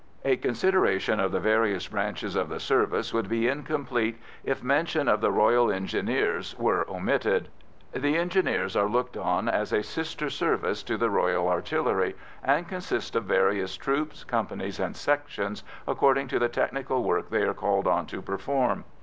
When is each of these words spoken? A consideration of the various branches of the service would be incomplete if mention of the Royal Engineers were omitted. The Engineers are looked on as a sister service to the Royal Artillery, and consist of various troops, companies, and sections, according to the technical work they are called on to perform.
A 0.25 0.35
consideration 0.35 1.19
of 1.19 1.31
the 1.31 1.39
various 1.39 1.87
branches 1.87 2.35
of 2.35 2.49
the 2.49 2.59
service 2.59 3.13
would 3.13 3.29
be 3.29 3.47
incomplete 3.47 4.17
if 4.43 4.63
mention 4.63 5.07
of 5.07 5.21
the 5.21 5.31
Royal 5.31 5.71
Engineers 5.71 6.55
were 6.57 6.89
omitted. 6.89 7.49
The 7.93 8.17
Engineers 8.17 8.75
are 8.75 8.89
looked 8.89 9.15
on 9.15 9.47
as 9.47 9.71
a 9.71 9.83
sister 9.83 10.31
service 10.31 10.81
to 10.81 10.97
the 10.97 11.11
Royal 11.11 11.47
Artillery, 11.47 12.15
and 12.43 12.67
consist 12.67 13.15
of 13.15 13.25
various 13.25 13.77
troops, 13.77 14.23
companies, 14.23 14.79
and 14.79 14.95
sections, 14.97 15.63
according 15.87 16.29
to 16.29 16.39
the 16.39 16.49
technical 16.49 17.03
work 17.03 17.29
they 17.29 17.43
are 17.43 17.53
called 17.53 17.85
on 17.85 18.07
to 18.07 18.23
perform. 18.23 18.85